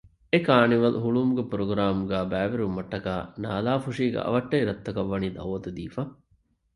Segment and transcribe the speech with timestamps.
[0.33, 3.13] އެކާނިވަލް ހުޅުވުމުގެ ޕްރޮގްރާމްގައި ބައިވެރިވުމަށްޓަކާ
[3.43, 6.01] ނާލާފުށީގެ އަވަށްޓެރި ރަށްތަކަށް ވަނީ ދައުވަތު ދީފަ